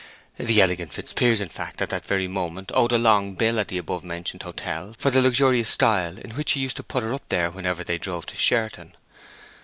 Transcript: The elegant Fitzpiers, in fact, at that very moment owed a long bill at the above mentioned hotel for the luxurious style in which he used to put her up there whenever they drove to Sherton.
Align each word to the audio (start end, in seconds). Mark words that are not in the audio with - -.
The 0.39 0.59
elegant 0.63 0.91
Fitzpiers, 0.93 1.39
in 1.41 1.49
fact, 1.49 1.79
at 1.79 1.89
that 1.91 2.07
very 2.07 2.27
moment 2.27 2.71
owed 2.73 2.91
a 2.91 2.97
long 2.97 3.35
bill 3.35 3.59
at 3.59 3.67
the 3.67 3.77
above 3.77 4.03
mentioned 4.03 4.41
hotel 4.41 4.95
for 4.97 5.11
the 5.11 5.21
luxurious 5.21 5.69
style 5.69 6.17
in 6.17 6.31
which 6.31 6.53
he 6.53 6.59
used 6.61 6.77
to 6.77 6.83
put 6.83 7.03
her 7.03 7.13
up 7.13 7.29
there 7.29 7.51
whenever 7.51 7.83
they 7.83 7.99
drove 7.99 8.25
to 8.25 8.35
Sherton. 8.35 8.95